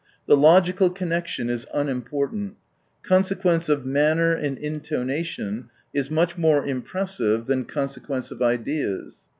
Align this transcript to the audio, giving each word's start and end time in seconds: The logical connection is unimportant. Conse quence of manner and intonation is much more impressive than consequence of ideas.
The 0.25 0.35
logical 0.35 0.89
connection 0.89 1.47
is 1.47 1.67
unimportant. 1.75 2.55
Conse 3.03 3.35
quence 3.39 3.69
of 3.69 3.85
manner 3.85 4.33
and 4.33 4.57
intonation 4.57 5.69
is 5.93 6.09
much 6.09 6.39
more 6.39 6.65
impressive 6.65 7.45
than 7.45 7.65
consequence 7.65 8.31
of 8.31 8.41
ideas. 8.41 9.19